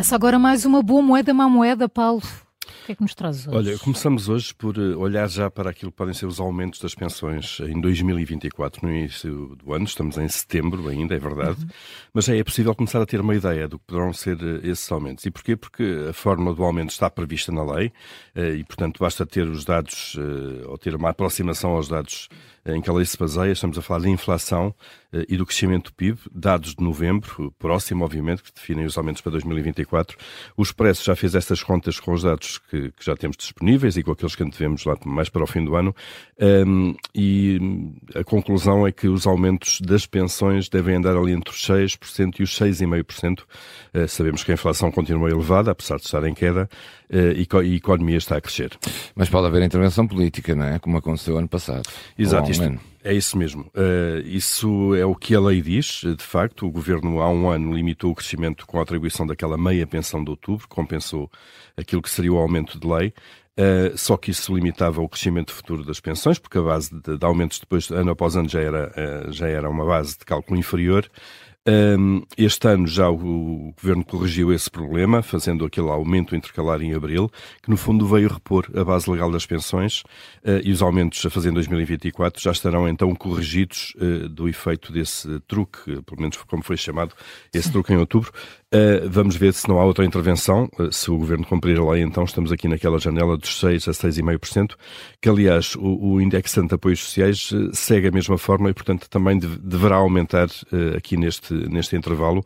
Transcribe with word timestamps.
Começa 0.00 0.14
agora 0.14 0.38
mais 0.38 0.64
uma 0.64 0.82
boa 0.82 1.02
moeda, 1.02 1.34
má 1.34 1.46
moeda, 1.46 1.86
Paulo. 1.86 2.22
O 2.22 2.86
que 2.86 2.92
é 2.92 2.94
que 2.94 3.02
nos 3.02 3.14
traz 3.14 3.46
hoje? 3.46 3.54
Olha, 3.54 3.78
começamos 3.78 4.30
hoje 4.30 4.54
por 4.54 4.78
eh, 4.78 4.96
olhar 4.96 5.28
já 5.28 5.50
para 5.50 5.68
aquilo 5.68 5.90
que 5.90 5.96
podem 5.98 6.14
ser 6.14 6.24
os 6.24 6.40
aumentos 6.40 6.80
das 6.80 6.94
pensões 6.94 7.60
em 7.60 7.78
2024, 7.78 8.82
no 8.82 8.90
início 8.90 9.54
do 9.62 9.74
ano. 9.74 9.84
Estamos 9.84 10.16
em 10.16 10.26
setembro 10.26 10.88
ainda, 10.88 11.14
é 11.14 11.18
verdade, 11.18 11.60
uhum. 11.60 11.68
mas 12.14 12.24
já 12.24 12.34
é 12.34 12.42
possível 12.42 12.74
começar 12.74 13.02
a 13.02 13.04
ter 13.04 13.20
uma 13.20 13.34
ideia 13.34 13.68
do 13.68 13.78
que 13.78 13.84
poderão 13.88 14.10
ser 14.14 14.38
eh, 14.40 14.70
esses 14.70 14.90
aumentos. 14.90 15.26
E 15.26 15.30
porquê? 15.30 15.54
Porque 15.54 16.06
a 16.08 16.14
fórmula 16.14 16.54
do 16.54 16.64
aumento 16.64 16.92
está 16.92 17.10
prevista 17.10 17.52
na 17.52 17.62
lei 17.62 17.92
eh, 18.34 18.54
e, 18.54 18.64
portanto, 18.64 18.96
basta 19.00 19.26
ter 19.26 19.46
os 19.46 19.66
dados 19.66 20.16
ou 20.66 20.78
ter 20.78 20.94
uma 20.94 21.10
aproximação 21.10 21.72
aos 21.72 21.88
dados 21.88 22.30
em 22.66 22.80
que 22.80 22.90
a 22.90 22.92
lei 22.92 23.04
se 23.04 23.16
baseia. 23.16 23.52
Estamos 23.52 23.78
a 23.78 23.82
falar 23.82 24.00
de 24.00 24.10
inflação 24.10 24.74
eh, 25.12 25.26
e 25.28 25.36
do 25.36 25.46
crescimento 25.46 25.90
do 25.90 25.94
PIB, 25.94 26.18
dados 26.32 26.74
de 26.74 26.82
novembro, 26.82 27.52
próximo, 27.58 28.04
obviamente, 28.04 28.42
que 28.42 28.52
definem 28.52 28.84
os 28.84 28.96
aumentos 28.96 29.20
para 29.22 29.32
2024. 29.32 30.16
O 30.56 30.62
Expresso 30.62 31.04
já 31.04 31.16
fez 31.16 31.34
estas 31.34 31.62
contas 31.62 31.98
com 31.98 32.12
os 32.12 32.22
dados 32.22 32.58
que, 32.58 32.90
que 32.92 33.04
já 33.04 33.16
temos 33.16 33.36
disponíveis 33.36 33.96
e 33.96 34.02
com 34.02 34.12
aqueles 34.12 34.34
que 34.34 34.42
antevemos 34.42 34.84
lá 34.84 34.96
mais 35.04 35.28
para 35.28 35.42
o 35.42 35.46
fim 35.46 35.64
do 35.64 35.74
ano. 35.74 35.94
Um, 36.38 36.94
e 37.14 37.58
a 38.14 38.24
conclusão 38.24 38.86
é 38.86 38.92
que 38.92 39.08
os 39.08 39.26
aumentos 39.26 39.80
das 39.80 40.06
pensões 40.06 40.68
devem 40.68 40.96
andar 40.96 41.16
ali 41.16 41.32
entre 41.32 41.52
os 41.52 41.66
6% 41.66 42.40
e 42.40 42.42
os 42.42 42.58
6,5%. 42.58 43.40
Uh, 43.40 44.08
sabemos 44.08 44.44
que 44.44 44.50
a 44.50 44.54
inflação 44.54 44.90
continua 44.90 45.30
elevada, 45.30 45.70
apesar 45.70 45.96
de 45.96 46.04
estar 46.04 46.24
em 46.24 46.34
queda, 46.34 46.68
uh, 47.10 47.16
e, 47.16 47.46
e 47.50 47.72
a 47.72 47.76
economia 47.76 48.16
está 48.16 48.36
a 48.36 48.40
crescer. 48.40 48.70
Mas 49.14 49.28
pode 49.28 49.46
haver 49.46 49.62
intervenção 49.62 50.06
política, 50.06 50.54
não 50.54 50.64
é? 50.64 50.78
Como 50.78 50.96
aconteceu 50.96 51.36
ano 51.36 51.48
passado. 51.48 51.88
Exato. 52.18 52.49
Isto, 52.50 52.80
é 53.02 53.14
isso 53.14 53.38
mesmo. 53.38 53.62
Uh, 53.74 54.20
isso 54.24 54.94
é 54.94 55.04
o 55.04 55.14
que 55.14 55.34
a 55.34 55.40
lei 55.40 55.62
diz. 55.62 56.02
De 56.02 56.22
facto, 56.22 56.66
o 56.66 56.70
governo 56.70 57.20
há 57.20 57.30
um 57.30 57.48
ano 57.48 57.72
limitou 57.74 58.10
o 58.10 58.14
crescimento 58.14 58.66
com 58.66 58.78
a 58.78 58.82
atribuição 58.82 59.26
daquela 59.26 59.56
meia 59.56 59.86
pensão 59.86 60.22
de 60.22 60.30
outubro, 60.30 60.68
compensou 60.68 61.30
aquilo 61.76 62.02
que 62.02 62.10
seria 62.10 62.32
o 62.32 62.38
aumento 62.38 62.78
de 62.78 62.86
lei. 62.86 63.14
Uh, 63.58 63.96
só 63.96 64.16
que 64.16 64.30
isso 64.30 64.54
limitava 64.54 65.02
o 65.02 65.08
crescimento 65.08 65.52
futuro 65.52 65.84
das 65.84 66.00
pensões, 66.00 66.38
porque 66.38 66.56
a 66.56 66.62
base 66.62 66.90
de, 66.94 67.18
de 67.18 67.26
aumentos 67.26 67.58
depois, 67.58 67.90
ano 67.90 68.10
após 68.10 68.36
ano, 68.36 68.48
já 68.48 68.60
era, 68.60 68.90
uh, 68.90 69.32
já 69.32 69.48
era 69.48 69.68
uma 69.68 69.84
base 69.84 70.18
de 70.18 70.24
cálculo 70.24 70.58
inferior. 70.58 71.10
Este 72.36 72.68
ano 72.68 72.86
já 72.86 73.10
o, 73.10 73.74
Governo 73.80 74.04
corrigiu 74.04 74.52
esse 74.52 74.70
problema, 74.70 75.22
fazendo 75.22 75.64
aquele 75.64 75.88
aumento 75.88 76.36
intercalar 76.36 76.82
em 76.82 76.94
abril, 76.94 77.30
que 77.62 77.70
no 77.70 77.76
fundo 77.76 78.06
veio 78.06 78.28
repor 78.28 78.66
a 78.74 78.84
base 78.84 79.10
legal 79.10 79.30
das 79.30 79.46
pensões 79.46 80.00
uh, 80.44 80.60
e 80.62 80.70
os 80.70 80.82
aumentos 80.82 81.24
a 81.24 81.30
fazer 81.30 81.50
em 81.50 81.54
2024 81.54 82.42
já 82.42 82.50
estarão 82.50 82.88
então 82.88 83.14
corrigidos 83.14 83.94
uh, 83.96 84.28
do 84.28 84.48
efeito 84.48 84.92
desse 84.92 85.40
truque, 85.40 86.02
pelo 86.02 86.20
menos 86.20 86.36
como 86.38 86.62
foi 86.62 86.76
chamado, 86.76 87.14
esse 87.52 87.68
Sim. 87.68 87.72
truque 87.72 87.92
em 87.92 87.96
outubro. 87.96 88.30
Uh, 88.72 89.08
vamos 89.08 89.34
ver 89.34 89.52
se 89.52 89.68
não 89.68 89.80
há 89.80 89.84
outra 89.84 90.04
intervenção. 90.04 90.68
Se 90.92 91.10
o 91.10 91.18
Governo 91.18 91.44
cumprir 91.44 91.78
a 91.78 91.90
lei, 91.90 92.02
então 92.02 92.22
estamos 92.22 92.52
aqui 92.52 92.68
naquela 92.68 92.98
janela 92.98 93.36
dos 93.36 93.60
6% 93.60 93.88
a 93.88 93.92
6,5%, 93.92 94.76
que 95.20 95.28
aliás 95.28 95.74
o, 95.74 96.12
o 96.12 96.20
indexante 96.20 96.68
de 96.68 96.74
apoios 96.74 97.00
sociais 97.00 97.50
segue 97.72 98.08
a 98.08 98.12
mesma 98.12 98.38
forma 98.38 98.70
e, 98.70 98.74
portanto, 98.74 99.08
também 99.10 99.38
de, 99.38 99.48
deverá 99.58 99.96
aumentar 99.96 100.48
aqui 100.96 101.16
neste, 101.16 101.49
neste 101.54 101.96
intervalo. 101.96 102.42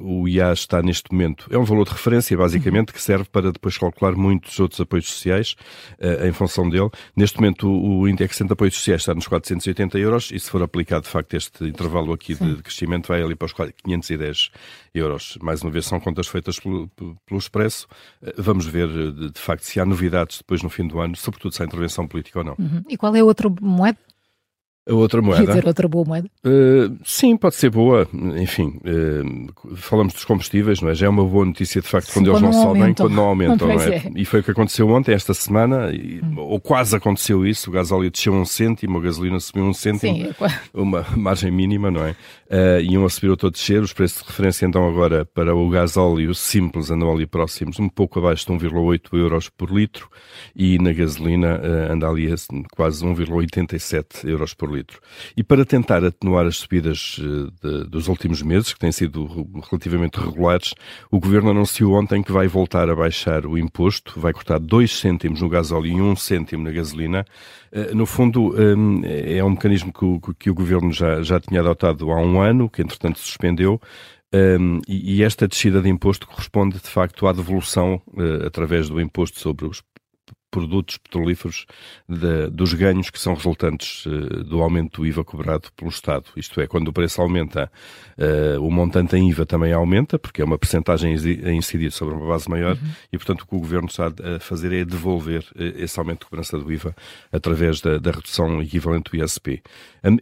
o 0.00 0.28
IAS 0.28 0.60
está 0.60 0.82
neste 0.82 1.12
momento, 1.12 1.46
é 1.50 1.58
um 1.58 1.64
valor 1.64 1.84
de 1.84 1.92
referência, 1.92 2.36
basicamente, 2.36 2.92
que 2.92 3.00
serve 3.00 3.24
para 3.30 3.52
depois 3.52 3.76
calcular 3.76 4.14
muitos 4.14 4.58
outros 4.60 4.80
apoios 4.80 5.10
sociais 5.10 5.54
em 6.24 6.32
função 6.32 6.68
dele. 6.68 6.90
Neste 7.16 7.38
momento 7.38 7.68
o, 7.68 8.00
o 8.00 8.08
indexante 8.08 8.48
de 8.48 8.52
apoios 8.52 8.74
sociais 8.74 9.02
está 9.02 9.14
nos 9.14 9.26
480 9.26 9.98
euros 9.98 10.30
e 10.32 10.38
se 10.38 10.50
for 10.50 10.62
aplicado, 10.62 11.04
de 11.04 11.08
facto, 11.08 11.34
este 11.34 11.64
intervalo 11.64 12.12
aqui 12.12 12.34
de, 12.34 12.56
de, 12.56 12.62
crescimento, 12.62 13.08
vai 13.08 13.22
ali 13.22 13.34
para 13.34 13.46
os 13.46 13.52
510 13.52 14.50
euros. 14.94 15.38
Mais 15.40 15.62
uma 15.62 15.70
vez, 15.70 15.86
são 15.86 16.00
contas 16.00 16.26
feitas 16.26 16.58
pelo, 16.58 16.88
pelo 16.88 17.38
Expresso. 17.38 17.86
Eh, 18.22 18.34
vamos 18.38 18.66
ver, 18.66 18.88
de, 18.88 19.30
de 19.30 19.40
facto, 19.40 19.62
se 19.62 19.80
há 19.80 19.84
novidades 19.84 20.38
depois 20.38 20.62
no 20.62 20.70
fim 20.70 20.86
do 20.86 21.00
ano, 21.00 21.16
sobretudo 21.16 21.54
se 21.54 21.62
há 21.62 21.66
intervenção 21.66 22.06
política 22.06 22.38
ou 22.38 22.44
não. 22.44 22.56
Uhum. 22.58 22.82
E 22.88 22.96
qual 22.96 23.14
é 23.14 23.20
a 23.20 23.24
outra 23.24 23.48
moeda? 23.60 23.98
A 24.84 24.94
outra 24.94 25.22
moeda. 25.22 25.44
Quer 25.44 25.52
dizer, 25.52 25.66
outra 25.68 25.86
boa 25.86 26.04
moeda? 26.04 26.28
Uh, 26.44 26.98
sim, 27.04 27.36
pode 27.36 27.54
ser 27.54 27.70
boa. 27.70 28.08
Enfim, 28.12 28.80
uh, 28.84 29.76
falamos 29.76 30.12
dos 30.12 30.24
combustíveis, 30.24 30.80
não 30.80 30.90
é? 30.90 30.94
Já 30.94 31.06
é 31.06 31.08
uma 31.08 31.24
boa 31.24 31.44
notícia, 31.44 31.80
de 31.80 31.86
facto, 31.86 32.08
sim, 32.08 32.14
quando, 32.14 32.30
eles 32.30 32.40
não, 32.42 32.50
não 32.50 32.62
sobem, 32.62 32.92
quando 32.92 33.14
não 33.14 33.24
aumentam. 33.26 33.68
Não 33.68 33.80
é? 33.80 33.96
é? 33.96 34.10
E 34.16 34.24
foi 34.24 34.40
o 34.40 34.42
que 34.42 34.50
aconteceu 34.50 34.88
ontem, 34.88 35.14
esta 35.14 35.32
semana, 35.34 35.92
e, 35.92 36.20
hum. 36.20 36.34
ou 36.36 36.60
quase 36.60 36.96
aconteceu 36.96 37.46
isso. 37.46 37.70
O 37.70 37.72
gasóleo 37.72 38.10
desceu 38.10 38.32
um 38.32 38.44
cêntimo, 38.44 38.98
a 38.98 39.00
gasolina 39.00 39.38
subiu 39.38 39.62
um 39.62 39.72
cêntimo. 39.72 40.16
Sim, 40.16 40.30
é 40.30 40.56
uma 40.74 41.06
margem 41.16 41.52
mínima, 41.52 41.88
não 41.88 42.04
é? 42.04 42.16
Uh, 42.50 42.80
iam 42.82 43.04
a 43.04 43.08
subir 43.08 43.28
outro 43.28 43.46
a 43.46 43.50
descer. 43.52 43.80
Os 43.80 43.92
preços 43.92 44.22
de 44.22 44.28
referência, 44.28 44.66
então, 44.66 44.88
agora, 44.88 45.24
para 45.24 45.54
o 45.54 45.70
gasóleo 45.70 46.34
simples 46.34 46.90
andam 46.90 47.12
ali 47.12 47.24
próximos, 47.24 47.78
um 47.78 47.88
pouco 47.88 48.18
abaixo 48.18 48.46
de 48.46 48.66
1,8 48.66 49.16
euros 49.16 49.48
por 49.48 49.70
litro, 49.70 50.08
e 50.56 50.76
na 50.80 50.92
gasolina 50.92 51.60
uh, 51.60 51.92
anda 51.92 52.08
ali 52.08 52.32
a 52.32 52.34
quase 52.74 53.04
1,87 53.04 54.28
euros 54.28 54.54
por 54.54 54.71
litro. 54.72 55.00
E 55.36 55.42
para 55.42 55.64
tentar 55.64 56.04
atenuar 56.04 56.46
as 56.46 56.58
subidas 56.58 57.18
uh, 57.18 57.50
de, 57.62 57.84
dos 57.88 58.08
últimos 58.08 58.42
meses, 58.42 58.72
que 58.72 58.78
têm 58.78 58.92
sido 58.92 59.26
relativamente 59.70 60.18
regulares, 60.18 60.74
o 61.10 61.20
Governo 61.20 61.50
anunciou 61.50 61.94
ontem 61.94 62.22
que 62.22 62.32
vai 62.32 62.46
voltar 62.46 62.88
a 62.88 62.94
baixar 62.94 63.46
o 63.46 63.58
imposto, 63.58 64.18
vai 64.18 64.32
cortar 64.32 64.58
2 64.58 64.98
cêntimos 64.98 65.40
no 65.40 65.48
gasóleo 65.48 65.86
e 65.86 66.00
1 66.00 66.10
um 66.10 66.16
cêntimo 66.16 66.64
na 66.64 66.70
gasolina. 66.70 67.24
no 67.94 68.06
fundo, 68.06 68.54
um, 68.54 69.02
é 69.04 69.42
um 69.42 69.50
mecanismo 69.50 69.92
que 69.92 70.04
o, 70.04 70.20
que 70.38 70.50
o 70.50 70.54
Governo 70.54 70.92
já, 70.92 71.22
já 71.22 71.40
tinha 71.40 71.60
adotado 71.60 72.10
há 72.10 72.20
um 72.20 72.40
ano, 72.40 72.68
que 72.68 72.82
entretanto 72.82 73.18
suspendeu, 73.18 73.80
um, 74.34 74.80
e, 74.88 75.16
e, 75.16 75.22
esta 75.22 75.46
descida 75.46 75.82
de 75.82 75.90
imposto 75.90 76.26
corresponde 76.26 76.78
de 76.78 76.88
facto 76.88 77.26
à 77.26 77.32
devolução 77.32 78.00
uh, 78.14 78.46
através 78.46 78.88
do 78.88 78.98
imposto 78.98 79.38
sobre 79.38 79.66
os 79.66 79.82
produtos 80.52 80.98
petrolíferos 80.98 81.66
de, 82.06 82.50
dos 82.50 82.74
ganhos 82.74 83.08
que 83.08 83.18
são 83.18 83.34
resultantes 83.34 84.04
uh, 84.04 84.44
do 84.44 84.62
aumento 84.62 85.00
do 85.00 85.06
IVA 85.06 85.24
cobrado 85.24 85.68
pelo 85.74 85.90
Estado. 85.90 86.26
Isto 86.36 86.60
é, 86.60 86.66
quando 86.66 86.88
o 86.88 86.92
preço 86.92 87.22
aumenta, 87.22 87.72
uh, 88.18 88.60
o 88.62 88.70
montante 88.70 89.16
em 89.16 89.30
IVA 89.30 89.46
também 89.46 89.72
aumenta, 89.72 90.18
porque 90.18 90.42
é 90.42 90.44
uma 90.44 90.58
percentagem 90.58 91.14
a 91.14 91.50
incidir 91.50 91.90
sobre 91.90 92.14
uma 92.14 92.28
base 92.28 92.48
maior, 92.50 92.76
uhum. 92.76 92.90
e 93.10 93.16
portanto 93.16 93.40
o 93.40 93.46
que 93.46 93.56
o 93.56 93.58
Governo 93.58 93.88
está 93.88 94.08
a 94.08 94.38
fazer 94.38 94.72
é 94.72 94.84
devolver 94.84 95.42
uh, 95.56 95.62
esse 95.82 95.98
aumento 95.98 96.20
de 96.20 96.26
cobrança 96.26 96.58
do 96.58 96.70
IVA 96.70 96.94
através 97.32 97.80
da, 97.80 97.96
da 97.98 98.10
redução 98.10 98.60
equivalente 98.62 99.10
do 99.10 99.24
ISP. 99.24 99.62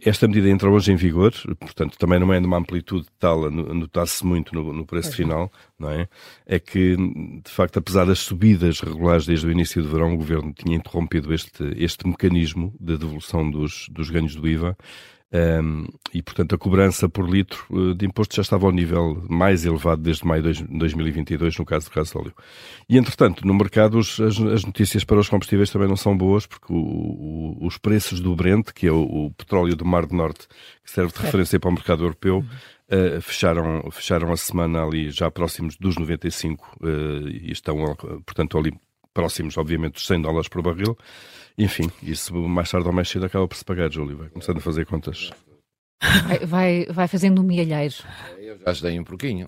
Esta 0.05 0.27
medida 0.27 0.47
entra 0.47 0.69
hoje 0.69 0.93
em 0.93 0.95
vigor, 0.95 1.33
portanto 1.59 1.97
também 1.97 2.19
não 2.19 2.31
é 2.31 2.39
numa 2.39 2.57
amplitude 2.57 3.07
tal, 3.19 3.45
a 3.45 3.49
notar-se 3.49 4.25
muito 4.25 4.53
no, 4.55 4.71
no 4.71 4.85
preço 4.85 5.09
é. 5.09 5.11
final, 5.11 5.51
não 5.77 5.89
é? 5.89 6.07
É 6.45 6.59
que, 6.59 6.95
de 6.95 7.51
facto, 7.51 7.79
apesar 7.79 8.05
das 8.05 8.19
subidas 8.19 8.79
regulares 8.79 9.25
desde 9.25 9.47
o 9.47 9.51
início 9.51 9.81
do 9.81 9.89
verão, 9.89 10.15
o 10.15 10.20
Governo 10.21 10.53
tinha 10.53 10.77
interrompido 10.77 11.33
este, 11.33 11.63
este 11.77 12.07
mecanismo 12.07 12.73
de 12.79 12.97
devolução 12.97 13.49
dos, 13.49 13.87
dos 13.89 14.09
ganhos 14.09 14.35
do 14.35 14.47
IVA 14.47 14.77
um, 15.33 15.85
e, 16.13 16.21
portanto, 16.21 16.55
a 16.55 16.57
cobrança 16.57 17.07
por 17.07 17.27
litro 17.29 17.65
uh, 17.69 17.95
de 17.95 18.05
imposto 18.05 18.35
já 18.35 18.41
estava 18.41 18.65
ao 18.65 18.71
nível 18.71 19.23
mais 19.29 19.63
elevado 19.63 20.01
desde 20.01 20.25
maio 20.25 20.43
de 20.43 20.63
2022, 20.65 21.57
no 21.57 21.63
caso 21.63 21.89
do 21.89 21.95
gasóleo. 21.95 22.33
E, 22.89 22.97
entretanto, 22.97 23.47
no 23.47 23.53
mercado 23.53 23.97
as, 23.99 24.19
as, 24.19 24.65
notícias 24.65 25.05
para 25.05 25.19
os 25.19 25.29
combustíveis 25.29 25.69
também 25.69 25.87
não 25.87 25.95
são 25.95 26.17
boas, 26.17 26.45
porque 26.45 26.73
o, 26.73 26.75
o, 26.75 27.65
os 27.65 27.77
preços 27.77 28.19
do 28.19 28.35
Brent, 28.35 28.71
que 28.73 28.87
é 28.87 28.91
o, 28.91 29.03
o, 29.03 29.31
petróleo 29.31 29.73
do 29.73 29.85
Mar 29.85 30.05
do 30.05 30.15
Norte, 30.15 30.49
que 30.83 30.91
serve 30.91 31.13
de 31.13 31.19
referência 31.19 31.59
para 31.59 31.69
o 31.69 31.73
mercado 31.73 32.03
europeu, 32.03 32.43
Uh, 32.93 33.21
fecharam, 33.21 33.89
fecharam 33.89 34.33
a 34.33 34.35
semana 34.35 34.83
ali 34.83 35.11
já 35.11 35.31
próximos 35.31 35.77
dos 35.77 35.95
95 35.95 36.75
uh, 36.81 37.29
e 37.29 37.49
estão, 37.49 37.77
portanto, 38.25 38.57
ali 38.57 38.73
próximos, 39.13 39.57
obviamente, 39.57 39.93
dos 39.93 40.07
100 40.07 40.21
dólares 40.21 40.47
por 40.47 40.61
barril. 40.61 40.97
Enfim, 41.57 41.91
isso 42.01 42.33
mais 42.33 42.69
tarde 42.71 42.87
ou 42.87 42.93
mais 42.93 43.09
cedo 43.09 43.25
acaba 43.25 43.47
por 43.47 43.55
se 43.55 43.65
pagar, 43.65 43.91
Júlio. 43.91 44.17
Vai 44.17 44.29
começando 44.29 44.57
a 44.57 44.61
fazer 44.61 44.85
contas. 44.85 45.31
Vai, 46.25 46.39
vai, 46.39 46.85
vai 46.89 47.07
fazendo 47.07 47.41
um 47.41 47.43
milheiro. 47.43 47.93
Eu 48.39 48.73
já 48.73 48.87
dei 48.89 48.99
um 48.99 49.03
porquinho. 49.03 49.45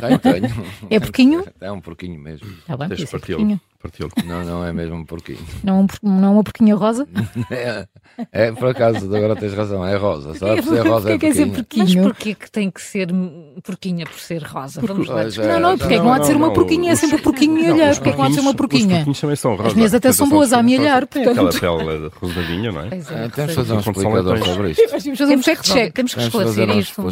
tenho, 0.00 0.18
tenho. 0.18 0.66
É 0.90 0.98
porquinho? 0.98 1.44
É 1.60 1.70
um 1.70 1.80
porquinho 1.80 2.18
mesmo. 2.18 2.48
Bem, 2.78 2.88
Deixa 2.88 3.06
parti-lo. 3.06 4.10
Não, 4.24 4.44
não 4.44 4.64
é 4.64 4.72
mesmo 4.72 4.96
um 4.96 5.04
porquinho. 5.04 5.44
Não, 5.62 5.86
não 6.02 6.24
é 6.24 6.30
uma 6.30 6.44
porquinha 6.44 6.74
rosa? 6.74 7.06
é, 8.32 8.46
é, 8.46 8.52
por 8.52 8.68
acaso, 8.68 9.04
agora 9.14 9.34
tens 9.36 9.54
razão, 9.54 9.86
é 9.86 9.96
rosa. 9.96 10.34
Só 10.34 10.54
por 10.54 10.64
ser 10.64 10.86
rosa 10.86 11.12
é 11.12 11.18
porquinho. 11.18 11.52
porquinho. 11.52 11.84
Mas 11.84 11.94
porquê 11.94 12.34
que 12.34 12.50
tem 12.50 12.70
que 12.70 12.80
ser 12.80 13.08
porquinha 13.62 14.06
por 14.06 14.18
ser 14.18 14.42
rosa? 14.42 14.80
Vamos 14.80 15.08
lá. 15.08 15.24
Não, 15.24 15.60
não, 15.60 15.78
porque 15.78 15.94
é 15.94 15.98
que 15.98 16.04
não 16.04 16.12
há 16.12 16.18
de 16.18 16.26
ser 16.26 16.36
uma 16.36 16.52
porquinha, 16.52 16.92
é 16.92 16.96
sempre 16.96 17.18
porquinho 17.18 17.58
e 17.58 17.72
olhar. 17.72 17.94
Porque 17.94 18.08
é 18.08 18.12
que 18.12 18.18
não 18.18 18.24
há 18.24 18.28
de 18.28 18.34
ser 18.34 18.40
uma 18.40 18.54
porquinha? 18.54 18.84
Os 18.84 18.92
porquinhos 18.92 19.20
também 19.20 19.36
são 19.36 19.50
rosas. 19.52 19.66
As 19.66 19.74
minhas 19.74 19.94
até 19.94 20.12
são 20.12 20.28
boas 20.28 20.52
a 20.52 20.58
amelhar. 20.58 21.02
Aquela 21.04 21.52
pele 21.52 22.10
rosadinha, 22.20 22.72
não 22.72 22.80
é? 22.82 22.86
é 22.86 23.28
temos 23.28 23.50
de 23.50 23.54
fazer 23.54 23.72
um 23.72 23.80
explicador 23.80 24.44
sobre 24.44 24.70
isto. 24.70 24.88
Temos 24.88 25.18
de 25.18 25.24
um 25.24 25.40
check-check, 25.40 25.92
temos 25.92 26.14
que 26.14 26.20
esclarecer 26.20 26.68
isto. 26.70 27.02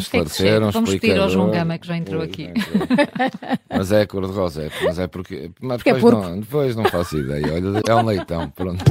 Vamos 0.71 0.95
pedir 0.95 1.19
ao 1.19 1.29
João 1.29 1.51
Gama 1.51 1.77
que 1.77 1.87
já 1.87 1.97
entrou 1.97 2.21
aqui. 2.21 2.49
Mas 3.69 3.91
é 3.91 4.05
cor-de-rosa, 4.05 4.69
mas 4.83 4.99
é 4.99 5.07
porque. 5.07 5.51
Mas 5.61 5.81
depois 5.83 6.75
não 6.75 6.85
faço 6.85 7.17
ideia 7.17 7.53
olha, 7.53 7.81
é 7.87 7.95
um 7.95 8.05
leitão, 8.05 8.49
pronto. 8.49 8.83